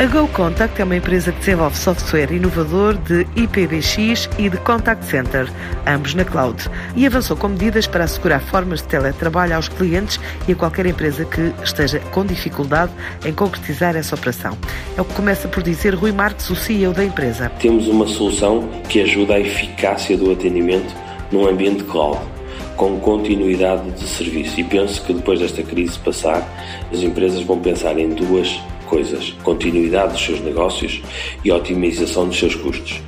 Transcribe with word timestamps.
A 0.00 0.06
GoContact 0.06 0.80
é 0.80 0.84
uma 0.84 0.94
empresa 0.94 1.32
que 1.32 1.40
desenvolve 1.40 1.76
software 1.76 2.30
inovador 2.30 2.94
de 2.98 3.26
IPBX 3.34 4.30
e 4.38 4.48
de 4.48 4.56
Contact 4.58 5.04
Center, 5.04 5.50
ambos 5.84 6.14
na 6.14 6.24
cloud, 6.24 6.70
e 6.94 7.04
avançou 7.04 7.36
com 7.36 7.48
medidas 7.48 7.88
para 7.88 8.04
assegurar 8.04 8.40
formas 8.40 8.80
de 8.80 8.86
teletrabalho 8.86 9.56
aos 9.56 9.66
clientes 9.66 10.20
e 10.46 10.52
a 10.52 10.54
qualquer 10.54 10.86
empresa 10.86 11.24
que 11.24 11.52
esteja 11.64 11.98
com 12.12 12.24
dificuldade 12.24 12.92
em 13.24 13.32
concretizar 13.32 13.96
essa 13.96 14.14
operação. 14.14 14.56
É 14.96 15.00
o 15.00 15.04
que 15.04 15.14
começa 15.14 15.48
por 15.48 15.64
dizer 15.64 15.96
Rui 15.96 16.12
Marques, 16.12 16.48
o 16.48 16.54
CEO 16.54 16.92
da 16.92 17.04
empresa. 17.04 17.50
Temos 17.58 17.88
uma 17.88 18.06
solução 18.06 18.68
que 18.88 19.00
ajuda 19.02 19.34
a 19.34 19.40
eficácia 19.40 20.16
do 20.16 20.30
atendimento 20.30 20.94
num 21.32 21.44
ambiente 21.44 21.82
cloud 21.82 22.20
com 22.76 23.00
continuidade 23.00 23.90
de 23.90 24.06
serviço. 24.06 24.60
E 24.60 24.62
penso 24.62 25.02
que 25.02 25.12
depois 25.12 25.40
desta 25.40 25.64
crise 25.64 25.98
passar, 25.98 26.48
as 26.92 27.00
empresas 27.00 27.42
vão 27.42 27.58
pensar 27.58 27.98
em 27.98 28.10
duas 28.10 28.60
coisas: 28.88 29.34
continuidade 29.42 30.14
dos 30.14 30.24
seus 30.24 30.40
negócios 30.40 31.02
e 31.44 31.52
otimização 31.52 32.26
dos 32.26 32.38
seus 32.38 32.54
custos. 32.54 33.00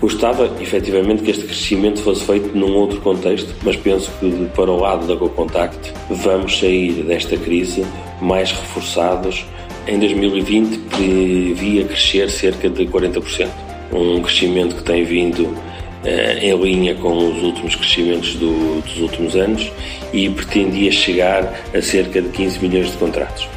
Gostava, 0.00 0.50
efetivamente, 0.60 1.22
que 1.22 1.30
este 1.30 1.44
crescimento 1.44 2.02
fosse 2.02 2.24
feito 2.24 2.56
num 2.56 2.74
outro 2.74 3.00
contexto, 3.00 3.54
mas 3.62 3.76
penso 3.76 4.10
que, 4.20 4.46
para 4.54 4.70
o 4.70 4.78
lado 4.78 5.06
da 5.06 5.14
GoContact, 5.14 5.92
vamos 6.10 6.58
sair 6.58 7.02
desta 7.02 7.36
crise 7.36 7.84
mais 8.20 8.52
reforçados. 8.52 9.46
Em 9.88 9.98
2020, 9.98 10.78
previa 10.90 11.84
crescer 11.84 12.28
cerca 12.28 12.68
de 12.68 12.84
40%, 12.86 13.48
um 13.92 14.20
crescimento 14.20 14.76
que 14.76 14.82
tem 14.82 15.02
vindo 15.02 15.56
eh, 16.04 16.40
em 16.42 16.56
linha 16.56 16.94
com 16.94 17.16
os 17.16 17.42
últimos 17.42 17.74
crescimentos 17.74 18.34
do, 18.34 18.82
dos 18.82 18.98
últimos 18.98 19.34
anos 19.34 19.72
e 20.12 20.28
pretendia 20.28 20.92
chegar 20.92 21.52
a 21.74 21.80
cerca 21.80 22.20
de 22.20 22.28
15 22.28 22.60
milhões 22.60 22.90
de 22.90 22.98
contratos. 22.98 23.48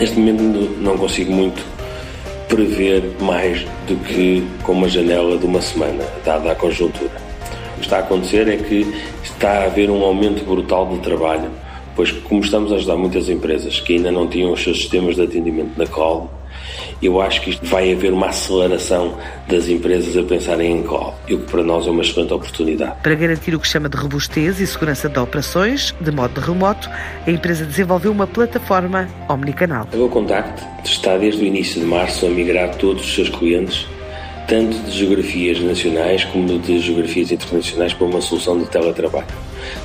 Neste 0.00 0.18
momento 0.18 0.42
não 0.80 0.98
consigo 0.98 1.32
muito 1.32 1.64
prever 2.48 3.14
mais 3.20 3.64
do 3.86 3.96
que 4.04 4.44
com 4.64 4.72
uma 4.72 4.88
janela 4.88 5.38
de 5.38 5.46
uma 5.46 5.62
semana, 5.62 6.04
dada 6.24 6.50
a 6.50 6.54
conjuntura. 6.54 7.12
O 7.76 7.78
que 7.78 7.86
está 7.86 7.98
a 7.98 8.00
acontecer 8.00 8.48
é 8.48 8.56
que 8.56 8.92
está 9.22 9.50
a 9.50 9.64
haver 9.66 9.90
um 9.90 10.02
aumento 10.02 10.44
brutal 10.44 10.88
de 10.88 10.98
trabalho, 10.98 11.48
pois 11.94 12.10
como 12.10 12.40
estamos 12.40 12.72
a 12.72 12.76
ajudar 12.76 12.96
muitas 12.96 13.28
empresas 13.28 13.80
que 13.80 13.96
ainda 13.96 14.10
não 14.10 14.28
tinham 14.28 14.52
os 14.52 14.62
seus 14.62 14.78
sistemas 14.78 15.16
de 15.16 15.22
atendimento 15.22 15.76
na 15.76 15.86
cloud, 15.86 16.28
eu 17.02 17.20
acho 17.20 17.42
que 17.42 17.50
isto 17.50 17.66
vai 17.66 17.92
haver 17.92 18.12
uma 18.12 18.28
aceleração 18.28 19.16
das 19.48 19.68
empresas 19.68 20.16
a 20.16 20.22
pensarem 20.22 20.78
em 20.78 20.82
cloud, 20.82 21.14
e 21.28 21.34
o 21.34 21.40
que 21.40 21.50
para 21.50 21.62
nós 21.62 21.86
é 21.86 21.90
uma 21.90 22.02
excelente 22.02 22.32
oportunidade. 22.32 22.94
Para 23.02 23.14
garantir 23.14 23.54
o 23.54 23.60
que 23.60 23.68
chama 23.68 23.88
de 23.88 23.96
robustez 23.96 24.60
e 24.60 24.66
segurança 24.66 25.08
de 25.08 25.18
operações, 25.18 25.94
de 26.00 26.10
modo 26.10 26.40
remoto, 26.40 26.88
a 27.26 27.30
empresa 27.30 27.64
desenvolveu 27.64 28.12
uma 28.12 28.26
plataforma 28.26 29.08
omnicanal. 29.28 29.86
A 29.92 29.96
GoContact 29.96 30.64
está 30.84 31.16
desde 31.18 31.42
o 31.42 31.46
início 31.46 31.80
de 31.80 31.86
março 31.86 32.26
a 32.26 32.28
migrar 32.28 32.74
todos 32.76 33.02
os 33.02 33.14
seus 33.14 33.28
clientes 33.28 33.86
tanto 34.46 34.76
de 34.84 34.90
geografias 34.90 35.60
nacionais 35.60 36.24
como 36.24 36.58
de 36.58 36.78
geografias 36.78 37.32
internacionais 37.32 37.92
para 37.92 38.06
uma 38.06 38.20
solução 38.20 38.58
de 38.58 38.66
teletrabalho. 38.66 39.26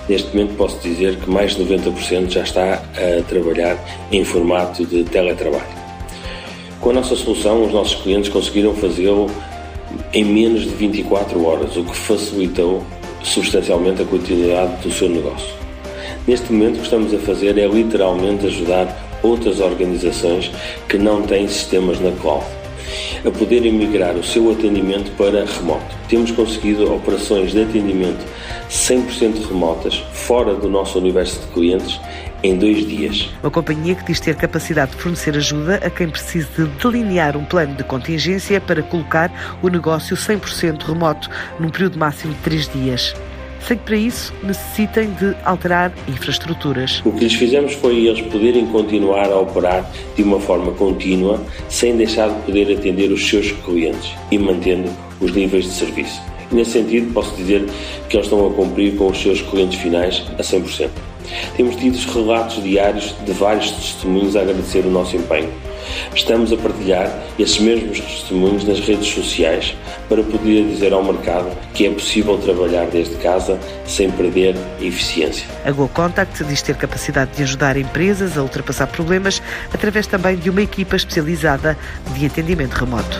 Neste 0.07 0.35
momento 0.35 0.55
posso 0.55 0.79
dizer 0.79 1.15
que 1.15 1.29
mais 1.29 1.55
de 1.55 1.63
90% 1.63 2.29
já 2.29 2.43
está 2.43 2.73
a 2.73 3.23
trabalhar 3.23 3.77
em 4.11 4.23
formato 4.23 4.85
de 4.85 5.03
teletrabalho. 5.05 5.79
Com 6.81 6.89
a 6.89 6.93
nossa 6.93 7.15
solução, 7.15 7.65
os 7.65 7.73
nossos 7.73 8.01
clientes 8.01 8.29
conseguiram 8.29 8.73
fazê-lo 8.73 9.29
em 10.13 10.23
menos 10.23 10.63
de 10.63 10.69
24 10.69 11.43
horas, 11.45 11.75
o 11.77 11.83
que 11.83 11.95
facilitou 11.95 12.83
substancialmente 13.23 14.01
a 14.01 14.05
continuidade 14.05 14.81
do 14.81 14.91
seu 14.91 15.09
negócio. 15.09 15.53
Neste 16.27 16.51
momento, 16.51 16.75
o 16.75 16.79
que 16.79 16.83
estamos 16.83 17.13
a 17.13 17.17
fazer 17.19 17.57
é 17.57 17.67
literalmente 17.67 18.45
ajudar 18.45 19.19
outras 19.23 19.59
organizações 19.59 20.51
que 20.87 20.97
não 20.97 21.21
têm 21.21 21.47
sistemas 21.47 21.99
na 21.99 22.11
cloud 22.11 22.45
a 23.25 23.31
poderem 23.31 23.73
migrar 23.73 24.15
o 24.15 24.23
seu 24.23 24.51
atendimento 24.51 25.11
para 25.17 25.45
remoto. 25.45 25.95
Temos 26.07 26.31
conseguido 26.31 26.93
operações 26.93 27.51
de 27.51 27.63
atendimento 27.63 28.25
100% 28.69 29.47
remotas, 29.47 30.03
fora 30.13 30.53
do 30.53 30.69
nosso 30.69 30.97
universo 30.97 31.39
de 31.41 31.47
clientes, 31.47 31.99
em 32.41 32.57
dois 32.57 32.87
dias. 32.87 33.29
Uma 33.43 33.51
companhia 33.51 33.95
que 33.95 34.05
diz 34.05 34.19
ter 34.19 34.35
capacidade 34.35 34.91
de 34.91 34.97
fornecer 34.97 35.35
ajuda 35.35 35.75
a 35.75 35.89
quem 35.89 36.09
precise 36.09 36.47
de 36.55 36.65
delinear 36.81 37.35
um 37.35 37.43
plano 37.43 37.75
de 37.75 37.83
contingência 37.83 38.61
para 38.61 38.81
colocar 38.81 39.31
o 39.61 39.67
negócio 39.67 40.15
100% 40.15 40.83
remoto, 40.83 41.29
num 41.59 41.69
período 41.69 41.99
máximo 41.99 42.33
de 42.33 42.39
três 42.39 42.69
dias 42.69 43.13
sem 43.67 43.77
que 43.77 43.83
para 43.83 43.95
isso 43.95 44.33
necessitem 44.43 45.11
de 45.13 45.35
alterar 45.43 45.91
infraestruturas. 46.07 47.01
O 47.05 47.11
que 47.11 47.25
lhes 47.25 47.33
fizemos 47.33 47.73
foi 47.73 48.05
eles 48.05 48.21
poderem 48.21 48.65
continuar 48.67 49.29
a 49.29 49.39
operar 49.39 49.89
de 50.15 50.23
uma 50.23 50.39
forma 50.39 50.71
contínua, 50.73 51.39
sem 51.69 51.95
deixar 51.95 52.29
de 52.29 52.41
poder 52.41 52.77
atender 52.77 53.11
os 53.11 53.27
seus 53.27 53.51
clientes 53.51 54.11
e 54.31 54.37
mantendo 54.37 54.89
os 55.19 55.31
níveis 55.33 55.65
de 55.65 55.71
serviço. 55.71 56.21
nesse 56.51 56.71
sentido, 56.71 57.13
posso 57.13 57.35
dizer 57.35 57.65
que 58.09 58.17
eles 58.17 58.25
estão 58.25 58.47
a 58.47 58.53
cumprir 58.53 58.95
com 58.95 59.07
os 59.07 59.21
seus 59.21 59.41
clientes 59.41 59.79
finais 59.79 60.23
a 60.37 60.41
100%. 60.41 60.89
Temos 61.55 61.75
tido 61.75 61.95
relatos 62.11 62.63
diários 62.63 63.15
de 63.23 63.31
vários 63.33 63.69
testemunhos 63.71 64.35
a 64.35 64.41
agradecer 64.41 64.85
o 64.85 64.89
nosso 64.89 65.15
empenho. 65.15 65.49
Estamos 66.13 66.51
a 66.51 66.57
partilhar 66.57 67.11
esses 67.37 67.59
mesmos 67.59 67.99
testemunhos 67.99 68.63
nas 68.63 68.79
redes 68.79 69.07
sociais 69.07 69.75
para 70.07 70.23
poder 70.23 70.67
dizer 70.67 70.93
ao 70.93 71.03
mercado 71.03 71.49
que 71.73 71.85
é 71.85 71.91
possível 71.91 72.37
trabalhar 72.37 72.85
desde 72.87 73.15
casa 73.15 73.59
sem 73.85 74.09
perder 74.11 74.55
eficiência. 74.81 75.47
A 75.65 75.71
GoContact 75.71 76.43
diz 76.43 76.61
ter 76.61 76.75
capacidade 76.75 77.31
de 77.35 77.43
ajudar 77.43 77.77
empresas 77.77 78.37
a 78.37 78.41
ultrapassar 78.41 78.87
problemas 78.87 79.41
através 79.73 80.07
também 80.07 80.35
de 80.35 80.49
uma 80.49 80.61
equipa 80.61 80.95
especializada 80.95 81.77
de 82.13 82.25
atendimento 82.25 82.73
remoto. 82.73 83.19